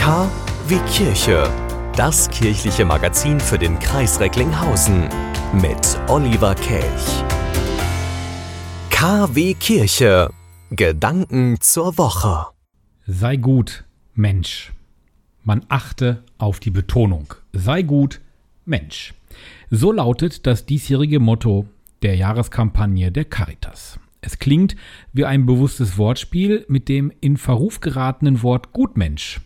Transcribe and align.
K 0.00 0.30
wie 0.66 0.78
Kirche. 0.90 1.46
Das 1.94 2.30
kirchliche 2.30 2.86
Magazin 2.86 3.38
für 3.38 3.58
den 3.58 3.78
Kreis 3.78 4.18
Recklinghausen 4.18 5.10
mit 5.52 6.00
Oliver 6.08 6.54
Kelch. 6.54 7.22
KW 8.88 9.52
Kirche. 9.52 10.30
Gedanken 10.70 11.60
zur 11.60 11.98
Woche. 11.98 12.46
Sei 13.06 13.36
gut, 13.36 13.84
Mensch. 14.14 14.72
Man 15.44 15.66
achte 15.68 16.24
auf 16.38 16.60
die 16.60 16.70
Betonung. 16.70 17.34
Sei 17.52 17.82
gut, 17.82 18.22
Mensch. 18.64 19.12
So 19.68 19.92
lautet 19.92 20.46
das 20.46 20.64
diesjährige 20.64 21.20
Motto 21.20 21.66
der 22.00 22.16
Jahreskampagne 22.16 23.12
der 23.12 23.26
Caritas. 23.26 24.00
Es 24.22 24.38
klingt 24.38 24.76
wie 25.12 25.26
ein 25.26 25.44
bewusstes 25.44 25.98
Wortspiel 25.98 26.64
mit 26.68 26.88
dem 26.88 27.12
in 27.20 27.36
Verruf 27.36 27.80
geratenen 27.80 28.42
Wort 28.42 28.72
Gutmensch. 28.72 29.42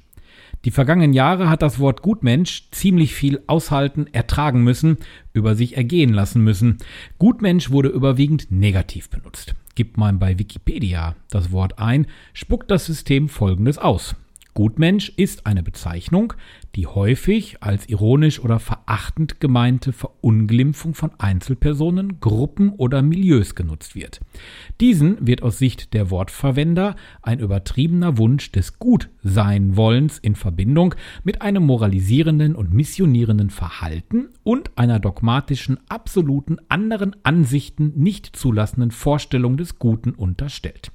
Die 0.65 0.71
vergangenen 0.71 1.13
Jahre 1.13 1.51
hat 1.51 1.61
das 1.61 1.79
Wort 1.79 2.01
Gutmensch 2.01 2.69
ziemlich 2.71 3.15
viel 3.15 3.43
aushalten, 3.47 4.07
ertragen 4.13 4.65
müssen, 4.65 4.97
über 5.35 5.55
sich 5.55 5.77
ergehen 5.77 6.13
lassen 6.13 6.43
müssen. 6.43 6.79
Gutmensch 7.19 7.71
wurde 7.71 7.91
überwiegend 7.91 8.51
negativ 8.51 9.11
benutzt. 9.11 9.55
Gibt 9.75 9.99
man 9.99 10.19
bei 10.19 10.39
Wikipedia 10.39 11.17
das 11.29 11.53
Wort 11.53 11.79
ein, 11.79 12.07
spuckt 12.33 12.71
das 12.71 12.87
System 12.87 13.29
Folgendes 13.29 13.77
aus. 13.77 14.17
Gutmensch 14.55 15.13
ist 15.17 15.47
eine 15.47 15.65
Bezeichnung, 15.65 16.33
die 16.77 16.87
häufig 16.87 17.61
als 17.61 17.89
ironisch 17.89 18.39
oder 18.39 18.61
verachtend 18.61 19.41
gemeinte 19.41 19.93
Verunglimpfung 19.93 20.95
von 20.95 21.11
Einzelpersonen, 21.19 22.21
Gruppen 22.21 22.71
oder 22.71 23.03
Milieus 23.03 23.57
genutzt 23.57 23.97
wird. 23.97 24.21
Diesen 24.81 25.27
wird 25.27 25.43
aus 25.43 25.59
Sicht 25.59 25.93
der 25.93 26.11
Wortverwender 26.11 26.95
ein 27.21 27.41
übertriebener 27.41 28.17
Wunsch 28.17 28.53
des 28.53 28.79
Gutseinwollens 28.79 30.19
in 30.19 30.37
Verbindung 30.37 30.95
mit 31.25 31.43
einem 31.43 31.67
moralisierenden 31.67 32.55
und 32.55 32.73
missionierenden 32.73 33.51
Verhalten 33.51 34.29
und 34.45 34.71
einer 34.79 35.01
dogmatischen, 35.01 35.79
absoluten, 35.89 36.59
anderen 36.69 37.17
Ansichten 37.25 37.93
nicht 37.97 38.37
zulassenden 38.37 38.93
Vorstellung 38.93 39.57
des 39.57 39.81
Guten 39.81 40.13
unterstellt. 40.13 40.93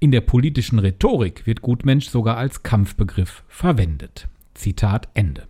In 0.00 0.10
der 0.10 0.20
politischen 0.20 0.78
Rhetorik 0.78 1.46
wird 1.46 1.62
Gutmensch 1.62 2.08
sogar 2.08 2.36
als 2.36 2.62
Kampfbegriff 2.62 3.44
verwendet. 3.48 4.28
Zitat 4.54 5.08
Ende. 5.14 5.46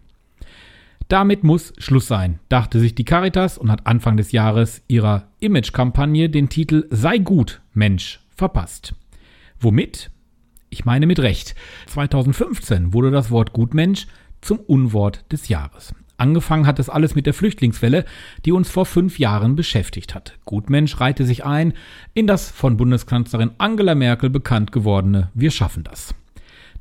Damit 1.09 1.45
muss 1.45 1.73
Schluss 1.79 2.07
sein, 2.07 2.41
dachte 2.49 2.81
sich 2.81 2.95
die 2.95 3.05
Caritas 3.05 3.59
und 3.59 3.71
hat 3.71 3.87
Anfang 3.87 4.17
des 4.17 4.33
Jahres 4.33 4.83
ihrer 4.89 5.29
Image-Kampagne 5.41 6.31
den 6.31 6.49
Titel 6.49 6.87
Sei 6.91 7.19
gut, 7.19 7.61
Mensch 7.75 8.21
verpasst. 8.35 8.95
Womit? 9.61 10.11
Ich 10.71 10.85
meine 10.85 11.07
mit 11.07 11.21
Recht. 11.21 11.55
2015 11.87 12.93
wurde 12.93 13.11
das 13.11 13.31
Wort 13.31 13.53
Gutmensch 13.53 14.07
zum 14.41 14.59
Unwort 14.59 15.25
des 15.31 15.49
Jahres. 15.49 15.95
Angefangen 16.17 16.67
hat 16.67 16.79
es 16.79 16.89
alles 16.89 17.15
mit 17.15 17.27
der 17.27 17.35
Flüchtlingswelle, 17.35 18.05
die 18.45 18.53
uns 18.53 18.71
vor 18.71 18.87
fünf 18.87 19.19
Jahren 19.19 19.57
beschäftigt 19.57 20.15
hat. 20.15 20.39
Gutmensch 20.45 21.01
reihte 21.01 21.25
sich 21.25 21.45
ein 21.45 21.75
in 22.15 22.27
das 22.27 22.51
von 22.51 22.77
Bundeskanzlerin 22.77 23.51
Angela 23.59 23.95
Merkel 23.95 24.31
bekannt 24.31 24.71
gewordene 24.73 25.31
Wir 25.35 25.51
schaffen 25.51 25.83
das. 25.85 26.15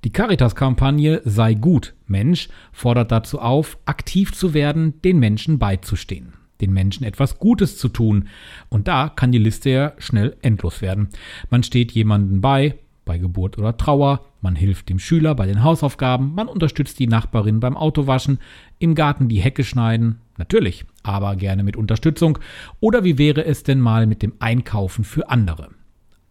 Die 0.04 0.12
Caritas-Kampagne 0.12 1.22
Sei 1.24 1.54
gut, 1.54 1.94
Mensch 2.08 2.50
fordert 2.74 3.12
dazu 3.12 3.40
auf, 3.40 3.78
aktiv 3.86 4.34
zu 4.34 4.54
werden, 4.54 5.02
den 5.02 5.18
Menschen 5.18 5.60
beizustehen, 5.60 6.34
den 6.60 6.74
Menschen 6.74 7.06
etwas 7.06 7.40
Gutes 7.40 7.78
zu 7.78 7.88
tun. 7.88 8.28
Und 8.70 8.90
da 8.90 9.08
kann 9.08 9.32
die 9.32 9.38
Liste 9.38 9.70
ja 9.70 9.94
schnell 10.00 10.36
endlos 10.42 10.82
werden. 10.82 11.08
Man 11.50 11.64
steht 11.64 11.94
jemandem 11.94 12.42
bei, 12.42 12.76
bei 13.06 13.18
Geburt 13.18 13.58
oder 13.58 13.78
Trauer, 13.78 14.22
man 14.42 14.56
hilft 14.56 14.90
dem 14.90 15.00
Schüler 15.00 15.36
bei 15.36 15.46
den 15.46 15.64
Hausaufgaben, 15.64 16.34
man 16.36 16.48
unterstützt 16.48 17.00
die 17.00 17.08
Nachbarin 17.08 17.60
beim 17.60 17.78
Autowaschen, 17.78 18.40
im 18.80 18.96
Garten 18.96 19.30
die 19.30 19.42
Hecke 19.42 19.64
schneiden, 19.64 20.20
natürlich, 20.38 20.86
aber 21.04 21.36
gerne 21.36 21.64
mit 21.64 21.76
Unterstützung, 21.76 22.40
oder 22.80 23.04
wie 23.04 23.18
wäre 23.18 23.46
es 23.46 23.64
denn 23.64 23.80
mal 23.80 24.08
mit 24.08 24.22
dem 24.22 24.34
Einkaufen 24.40 25.04
für 25.04 25.30
andere? 25.30 25.70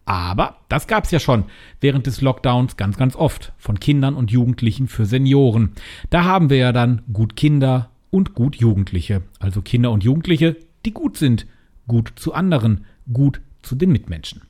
Aber 0.05 0.57
das 0.67 0.87
gab's 0.87 1.11
ja 1.11 1.19
schon 1.19 1.45
während 1.79 2.07
des 2.07 2.21
Lockdowns 2.21 2.75
ganz, 2.75 2.97
ganz 2.97 3.15
oft 3.15 3.53
von 3.57 3.79
Kindern 3.79 4.15
und 4.15 4.31
Jugendlichen 4.31 4.87
für 4.87 5.05
Senioren. 5.05 5.71
Da 6.09 6.25
haben 6.25 6.49
wir 6.49 6.57
ja 6.57 6.71
dann 6.73 7.03
gut 7.13 7.35
Kinder 7.35 7.89
und 8.11 8.33
gut 8.33 8.57
Jugendliche, 8.57 9.23
also 9.39 9.61
Kinder 9.61 9.91
und 9.91 10.03
Jugendliche, 10.03 10.57
die 10.85 10.91
gut 10.91 11.17
sind, 11.17 11.47
gut 11.87 12.11
zu 12.15 12.33
anderen, 12.33 12.85
gut 13.11 13.41
zu 13.61 13.75
den 13.75 13.91
Mitmenschen. 13.91 14.41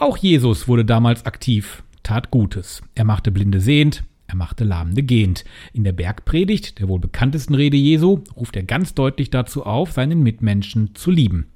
Auch 0.00 0.16
Jesus 0.16 0.68
wurde 0.68 0.84
damals 0.84 1.26
aktiv, 1.26 1.82
tat 2.04 2.30
Gutes. 2.30 2.82
Er 2.94 3.04
machte 3.04 3.32
Blinde 3.32 3.60
sehend, 3.60 4.04
er 4.28 4.36
machte 4.36 4.62
Lahmende 4.62 5.02
gehend. 5.02 5.44
In 5.72 5.82
der 5.82 5.90
Bergpredigt, 5.90 6.78
der 6.78 6.86
wohl 6.86 7.00
bekanntesten 7.00 7.56
Rede 7.56 7.76
Jesu, 7.76 8.20
ruft 8.36 8.54
er 8.54 8.62
ganz 8.62 8.94
deutlich 8.94 9.30
dazu 9.30 9.66
auf, 9.66 9.90
seinen 9.90 10.22
Mitmenschen 10.22 10.94
zu 10.94 11.10
lieben. 11.10 11.48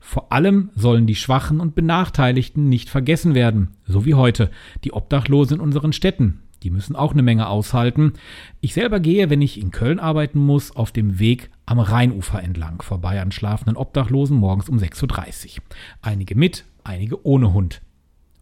Vor 0.00 0.32
allem 0.32 0.70
sollen 0.74 1.06
die 1.06 1.14
Schwachen 1.14 1.60
und 1.60 1.76
Benachteiligten 1.76 2.68
nicht 2.68 2.90
vergessen 2.90 3.36
werden, 3.36 3.76
so 3.86 4.04
wie 4.04 4.14
heute, 4.14 4.50
die 4.82 4.92
Obdachlosen 4.92 5.58
in 5.58 5.62
unseren 5.62 5.92
Städten. 5.92 6.40
Die 6.64 6.70
müssen 6.70 6.96
auch 6.96 7.12
eine 7.12 7.22
Menge 7.22 7.46
aushalten. 7.46 8.14
Ich 8.60 8.74
selber 8.74 8.98
gehe, 8.98 9.30
wenn 9.30 9.40
ich 9.40 9.60
in 9.60 9.70
Köln 9.70 10.00
arbeiten 10.00 10.40
muss, 10.40 10.74
auf 10.74 10.90
dem 10.90 11.20
Weg 11.20 11.50
am 11.64 11.78
Rheinufer 11.78 12.42
entlang, 12.42 12.82
vorbei 12.82 13.22
an 13.22 13.30
schlafenden 13.30 13.76
Obdachlosen 13.76 14.36
morgens 14.36 14.68
um 14.68 14.78
6.30 14.78 15.58
Uhr. 15.58 15.62
Einige 16.02 16.34
mit, 16.34 16.64
einige 16.82 17.24
ohne 17.24 17.52
Hund. 17.52 17.80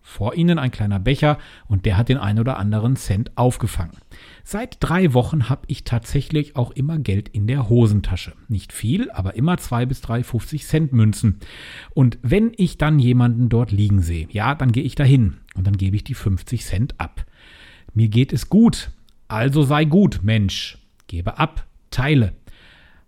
Vor 0.03 0.35
ihnen 0.35 0.59
ein 0.59 0.73
kleiner 0.73 0.99
Becher 0.99 1.39
und 1.69 1.87
der 1.87 1.97
hat 1.97 2.09
den 2.09 2.19
ein 2.19 2.41
oder 2.41 2.59
anderen 2.59 2.97
Cent 2.97 3.37
aufgefangen. 3.37 3.97
Seit 4.43 4.79
drei 4.81 5.15
Wochen 5.15 5.49
habe 5.49 5.63
ich 5.69 5.85
tatsächlich 5.85 6.57
auch 6.57 6.73
immer 6.73 6.99
Geld 6.99 7.29
in 7.29 7.47
der 7.47 7.69
Hosentasche. 7.69 8.33
Nicht 8.49 8.73
viel, 8.73 9.11
aber 9.13 9.37
immer 9.37 9.59
zwei 9.59 9.87
bis 9.87 10.01
drei 10.01 10.25
50 10.25 10.67
Cent 10.67 10.93
Münzen. 10.93 11.39
Und 11.95 12.19
wenn 12.23 12.53
ich 12.57 12.79
dann 12.79 12.99
jemanden 12.99 13.49
dort 13.49 13.71
liegen 13.71 14.03
sehe, 14.03 14.27
ja, 14.31 14.57
dann 14.57 14.73
gehe 14.73 14.83
ich 14.83 14.97
dahin 14.97 15.39
und 15.55 15.67
dann 15.67 15.77
gebe 15.77 15.95
ich 15.95 16.03
die 16.05 16.15
50 16.15 16.65
Cent 16.65 17.01
ab. 17.01 17.25
Mir 17.95 18.09
geht 18.09 18.33
es 18.33 18.49
gut, 18.49 18.91
also 19.29 19.63
sei 19.63 19.85
gut, 19.85 20.21
Mensch. 20.23 20.79
Gebe 21.07 21.39
ab, 21.39 21.67
teile. 21.91 22.35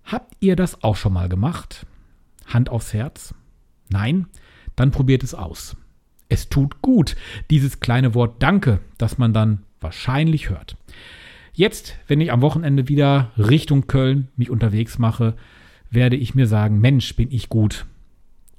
Habt 0.04 0.36
ihr 0.40 0.54
das 0.54 0.84
auch 0.84 0.96
schon 0.96 1.12
mal 1.12 1.28
gemacht? 1.28 1.86
Hand 2.46 2.68
aufs 2.68 2.92
Herz? 2.92 3.34
Nein? 3.88 4.26
Dann 4.76 4.90
probiert 4.90 5.22
es 5.22 5.34
aus. 5.34 5.76
Es 6.28 6.48
tut 6.48 6.82
gut, 6.82 7.16
dieses 7.50 7.80
kleine 7.80 8.14
Wort 8.14 8.42
Danke, 8.42 8.80
das 8.98 9.18
man 9.18 9.32
dann 9.32 9.62
wahrscheinlich 9.80 10.50
hört. 10.50 10.76
Jetzt, 11.52 11.96
wenn 12.08 12.20
ich 12.20 12.32
am 12.32 12.42
Wochenende 12.42 12.88
wieder 12.88 13.30
Richtung 13.38 13.86
Köln 13.86 14.28
mich 14.36 14.50
unterwegs 14.50 14.98
mache, 14.98 15.36
werde 15.90 16.16
ich 16.16 16.34
mir 16.34 16.46
sagen, 16.46 16.80
Mensch, 16.80 17.14
bin 17.14 17.30
ich 17.30 17.48
gut. 17.48 17.86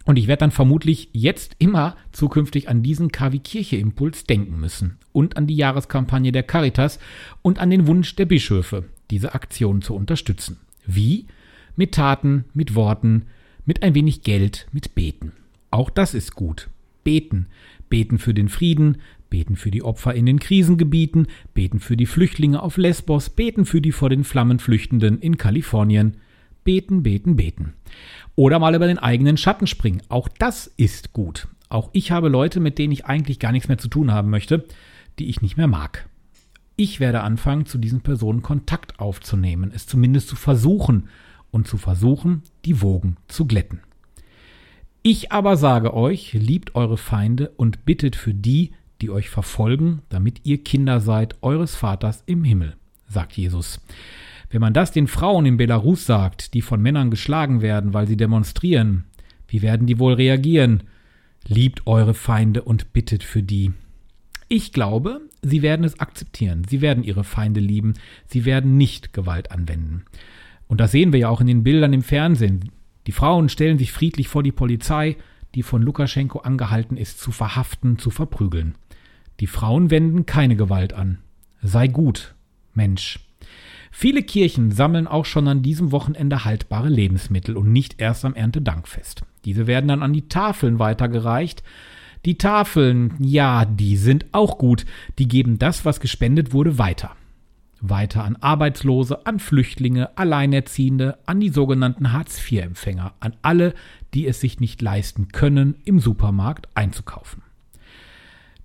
Und 0.05 0.17
ich 0.17 0.27
werde 0.27 0.41
dann 0.41 0.51
vermutlich 0.51 1.09
jetzt 1.11 1.55
immer 1.57 1.97
zukünftig 2.11 2.69
an 2.69 2.83
diesen 2.83 3.11
KW 3.11 3.39
Kirche 3.39 3.75
Impuls 3.75 4.23
denken 4.23 4.59
müssen 4.59 4.97
und 5.11 5.35
an 5.35 5.47
die 5.47 5.55
Jahreskampagne 5.55 6.31
der 6.31 6.43
Caritas 6.43 6.99
und 7.41 7.59
an 7.59 7.71
den 7.71 7.87
Wunsch 7.87 8.15
der 8.15 8.25
Bischöfe, 8.25 8.85
diese 9.09 9.33
Aktion 9.33 9.81
zu 9.81 9.95
unterstützen. 9.95 10.59
Wie? 10.85 11.25
Mit 11.75 11.95
Taten, 11.95 12.45
mit 12.53 12.75
Worten, 12.75 13.25
mit 13.65 13.81
ein 13.81 13.95
wenig 13.95 14.21
Geld, 14.21 14.67
mit 14.71 14.93
Beten. 14.93 15.33
Auch 15.71 15.89
das 15.89 16.13
ist 16.13 16.35
gut 16.35 16.69
beten. 17.05 17.47
Beten 17.87 18.17
für 18.17 18.33
den 18.33 18.49
Frieden, 18.49 18.97
beten 19.29 19.55
für 19.55 19.71
die 19.71 19.83
Opfer 19.83 20.13
in 20.13 20.25
den 20.25 20.39
Krisengebieten, 20.39 21.27
beten 21.53 21.79
für 21.79 21.95
die 21.95 22.05
Flüchtlinge 22.05 22.61
auf 22.61 22.75
Lesbos, 22.75 23.29
beten 23.29 23.65
für 23.65 23.79
die 23.79 23.93
vor 23.93 24.09
den 24.09 24.25
Flammen 24.25 24.59
Flüchtenden 24.59 25.19
in 25.19 25.37
Kalifornien. 25.37 26.17
Beten, 26.65 27.03
beten, 27.03 27.37
beten. 27.37 27.73
Oder 28.35 28.59
mal 28.59 28.75
über 28.75 28.87
den 28.87 28.97
eigenen 28.97 29.37
Schatten 29.37 29.67
springen. 29.67 30.01
Auch 30.09 30.27
das 30.27 30.67
ist 30.75 31.13
gut. 31.13 31.47
Auch 31.69 31.89
ich 31.93 32.11
habe 32.11 32.27
Leute, 32.27 32.59
mit 32.59 32.77
denen 32.77 32.91
ich 32.91 33.05
eigentlich 33.05 33.39
gar 33.39 33.51
nichts 33.51 33.67
mehr 33.67 33.77
zu 33.77 33.87
tun 33.87 34.11
haben 34.11 34.29
möchte, 34.29 34.65
die 35.19 35.29
ich 35.29 35.41
nicht 35.41 35.57
mehr 35.57 35.67
mag. 35.67 36.09
Ich 36.75 36.99
werde 36.99 37.21
anfangen, 37.21 37.65
zu 37.65 37.77
diesen 37.77 38.01
Personen 38.01 38.41
Kontakt 38.41 38.99
aufzunehmen, 38.99 39.71
es 39.73 39.87
zumindest 39.87 40.27
zu 40.27 40.35
versuchen 40.35 41.07
und 41.51 41.67
zu 41.67 41.77
versuchen, 41.77 42.43
die 42.65 42.81
Wogen 42.81 43.15
zu 43.27 43.45
glätten. 43.45 43.79
Ich 45.07 45.31
aber 45.31 45.55
sage 45.55 45.93
euch, 45.93 46.33
liebt 46.33 46.73
eure 46.73 46.97
Feinde 46.97 47.49
und 47.57 47.85
bittet 47.85 48.15
für 48.15 48.33
die, 48.33 48.71
die 49.03 49.11
euch 49.11 49.29
verfolgen, 49.29 50.01
damit 50.09 50.41
ihr 50.45 50.63
Kinder 50.63 50.99
seid 50.99 51.35
eures 51.43 51.75
Vaters 51.75 52.23
im 52.25 52.43
Himmel, 52.43 52.75
sagt 53.07 53.33
Jesus. 53.33 53.79
Wenn 54.49 54.61
man 54.61 54.73
das 54.73 54.91
den 54.91 55.05
Frauen 55.05 55.45
in 55.45 55.57
Belarus 55.57 56.07
sagt, 56.07 56.55
die 56.55 56.63
von 56.63 56.81
Männern 56.81 57.11
geschlagen 57.11 57.61
werden, 57.61 57.93
weil 57.93 58.07
sie 58.07 58.17
demonstrieren, 58.17 59.03
wie 59.47 59.61
werden 59.61 59.85
die 59.85 59.99
wohl 59.99 60.13
reagieren? 60.13 60.81
Liebt 61.47 61.85
eure 61.85 62.15
Feinde 62.15 62.63
und 62.63 62.91
bittet 62.91 63.21
für 63.21 63.43
die. 63.43 63.73
Ich 64.47 64.71
glaube, 64.71 65.21
sie 65.43 65.61
werden 65.61 65.85
es 65.85 65.99
akzeptieren, 65.99 66.63
sie 66.67 66.81
werden 66.81 67.03
ihre 67.03 67.23
Feinde 67.23 67.59
lieben, 67.59 67.93
sie 68.25 68.43
werden 68.43 68.75
nicht 68.75 69.13
Gewalt 69.13 69.51
anwenden. 69.51 70.05
Und 70.67 70.79
das 70.79 70.91
sehen 70.91 71.13
wir 71.13 71.19
ja 71.19 71.29
auch 71.29 71.41
in 71.41 71.47
den 71.47 71.61
Bildern 71.61 71.93
im 71.93 72.01
Fernsehen. 72.01 72.71
Die 73.07 73.11
Frauen 73.11 73.49
stellen 73.49 73.77
sich 73.77 73.91
friedlich 73.91 74.27
vor 74.27 74.43
die 74.43 74.51
Polizei, 74.51 75.17
die 75.53 75.63
von 75.63 75.81
Lukaschenko 75.81 76.39
angehalten 76.39 76.97
ist, 76.97 77.19
zu 77.19 77.31
verhaften, 77.31 77.97
zu 77.97 78.09
verprügeln. 78.09 78.75
Die 79.39 79.47
Frauen 79.47 79.91
wenden 79.91 80.25
keine 80.25 80.55
Gewalt 80.55 80.93
an. 80.93 81.19
Sei 81.61 81.87
gut, 81.87 82.35
Mensch. 82.73 83.19
Viele 83.91 84.23
Kirchen 84.23 84.71
sammeln 84.71 85.07
auch 85.07 85.25
schon 85.25 85.47
an 85.47 85.61
diesem 85.61 85.91
Wochenende 85.91 86.43
haltbare 86.43 86.89
Lebensmittel 86.89 87.55
und 87.55 87.71
nicht 87.71 88.01
erst 88.01 88.25
am 88.25 88.33
Erntedankfest. 88.33 89.23
Diese 89.45 89.67
werden 89.67 89.87
dann 89.87 90.03
an 90.03 90.11
die 90.11 90.27
Tafeln 90.27 90.79
weitergereicht. 90.79 91.63
Die 92.25 92.37
Tafeln, 92.37 93.13
ja, 93.19 93.63
die 93.63 93.95
sind 93.95 94.25
auch 94.33 94.57
gut. 94.57 94.85
Die 95.17 95.27
geben 95.27 95.59
das, 95.59 95.85
was 95.85 95.99
gespendet 95.99 96.51
wurde, 96.51 96.77
weiter. 96.77 97.15
Weiter 97.89 98.23
an 98.23 98.35
Arbeitslose, 98.37 99.25
an 99.25 99.39
Flüchtlinge, 99.39 100.17
Alleinerziehende, 100.17 101.17
an 101.25 101.39
die 101.39 101.49
sogenannten 101.49 102.11
Hartz-IV-Empfänger, 102.13 103.13
an 103.19 103.35
alle, 103.41 103.73
die 104.13 104.27
es 104.27 104.39
sich 104.39 104.59
nicht 104.59 104.81
leisten 104.81 105.29
können, 105.29 105.75
im 105.85 105.99
Supermarkt 105.99 106.67
einzukaufen. 106.75 107.43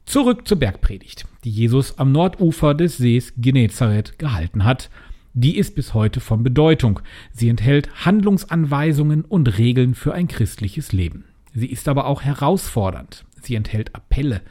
Zurück 0.07 0.49
zur 0.49 0.59
Bergpredigt, 0.59 1.27
die 1.45 1.51
Jesus 1.51 1.99
am 1.99 2.13
Nordufer 2.13 2.75
des 2.75 2.97
Sees 2.97 3.35
Genezareth 3.37 4.19
gehalten 4.19 4.65
hat 4.65 4.91
die 5.33 5.57
ist 5.57 5.77
bis 5.77 5.95
heute 5.95 6.21
von 6.21 6.43
Bedeutung. 6.43 7.01
Sie 7.33 7.49
enthält 7.49 8.05
Handlungsanweisungen 8.05 9.25
und 9.25 9.59
Regeln 9.59 9.95
für 9.95 10.13
ein 10.13 10.27
christliches 10.27 10.93
Leben. 10.93 11.25
Sie 11.55 11.69
ist 11.69 11.89
aber 11.89 12.07
auch 12.07 12.23
herausfordernd. 12.23 13.25
Sie 13.41 13.55
enthält 13.55 13.95
Appelle, 13.95 14.43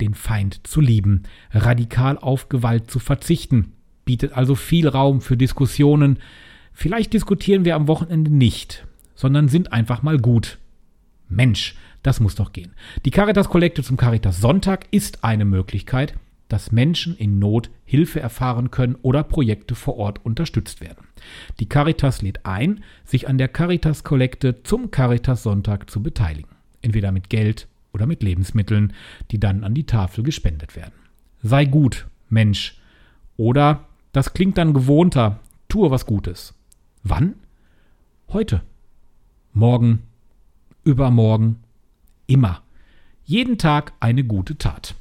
den 0.00 0.14
Feind 0.14 0.66
zu 0.66 0.80
lieben, 0.80 1.22
radikal 1.52 2.18
auf 2.18 2.48
Gewalt 2.50 2.90
zu 2.90 2.98
verzichten, 2.98 3.72
bietet 4.10 4.32
also 4.32 4.56
viel 4.56 4.88
Raum 4.88 5.20
für 5.20 5.36
Diskussionen. 5.36 6.18
Vielleicht 6.72 7.12
diskutieren 7.12 7.64
wir 7.64 7.76
am 7.76 7.86
Wochenende 7.86 8.34
nicht, 8.34 8.84
sondern 9.14 9.46
sind 9.46 9.72
einfach 9.72 10.02
mal 10.02 10.18
gut. 10.18 10.58
Mensch, 11.28 11.76
das 12.02 12.18
muss 12.18 12.34
doch 12.34 12.52
gehen. 12.52 12.72
Die 13.04 13.12
Caritas-Kollekte 13.12 13.84
zum 13.84 13.96
Caritas 13.96 14.40
Sonntag 14.40 14.88
ist 14.90 15.22
eine 15.22 15.44
Möglichkeit, 15.44 16.14
dass 16.48 16.72
Menschen 16.72 17.16
in 17.16 17.38
Not 17.38 17.70
Hilfe 17.84 18.18
erfahren 18.18 18.72
können 18.72 18.96
oder 19.00 19.22
Projekte 19.22 19.76
vor 19.76 19.96
Ort 19.96 20.24
unterstützt 20.24 20.80
werden. 20.80 21.06
Die 21.60 21.68
Caritas 21.68 22.20
lädt 22.20 22.44
ein, 22.44 22.82
sich 23.04 23.28
an 23.28 23.38
der 23.38 23.46
Caritas-Kollekte 23.46 24.64
zum 24.64 24.90
Caritas-Sonntag 24.90 25.88
zu 25.88 26.02
beteiligen. 26.02 26.50
Entweder 26.82 27.12
mit 27.12 27.30
Geld 27.30 27.68
oder 27.92 28.06
mit 28.06 28.24
Lebensmitteln, 28.24 28.92
die 29.30 29.38
dann 29.38 29.62
an 29.62 29.74
die 29.74 29.86
Tafel 29.86 30.24
gespendet 30.24 30.74
werden. 30.74 30.94
Sei 31.44 31.64
gut, 31.64 32.08
Mensch. 32.28 32.76
Oder, 33.36 33.86
das 34.12 34.32
klingt 34.32 34.58
dann 34.58 34.74
gewohnter, 34.74 35.40
tue 35.68 35.90
was 35.90 36.06
Gutes. 36.06 36.54
Wann? 37.02 37.34
Heute. 38.28 38.62
Morgen. 39.52 40.00
Übermorgen. 40.84 41.56
Immer. 42.26 42.62
Jeden 43.24 43.58
Tag 43.58 43.92
eine 44.00 44.24
gute 44.24 44.58
Tat. 44.58 44.94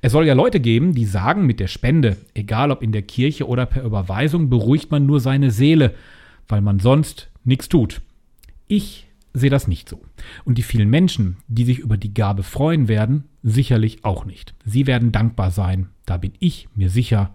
Es 0.00 0.12
soll 0.12 0.26
ja 0.26 0.34
Leute 0.34 0.60
geben, 0.60 0.94
die 0.94 1.04
sagen, 1.04 1.46
mit 1.46 1.60
der 1.60 1.68
Spende, 1.68 2.16
egal 2.34 2.70
ob 2.70 2.82
in 2.82 2.92
der 2.92 3.02
Kirche 3.02 3.46
oder 3.46 3.66
per 3.66 3.82
Überweisung, 3.82 4.48
beruhigt 4.48 4.90
man 4.90 5.06
nur 5.06 5.20
seine 5.20 5.50
Seele, 5.50 5.94
weil 6.48 6.60
man 6.60 6.78
sonst 6.78 7.30
nichts 7.44 7.68
tut. 7.68 8.00
Ich 8.68 9.06
sehe 9.32 9.50
das 9.50 9.68
nicht 9.68 9.88
so. 9.88 10.00
Und 10.44 10.58
die 10.58 10.62
vielen 10.62 10.90
Menschen, 10.90 11.36
die 11.48 11.64
sich 11.64 11.78
über 11.78 11.96
die 11.96 12.14
Gabe 12.14 12.42
freuen 12.42 12.88
werden, 12.88 13.24
sicherlich 13.42 14.04
auch 14.04 14.24
nicht. 14.24 14.54
Sie 14.64 14.86
werden 14.86 15.12
dankbar 15.12 15.50
sein, 15.50 15.88
da 16.04 16.16
bin 16.16 16.32
ich 16.40 16.68
mir 16.74 16.90
sicher, 16.90 17.34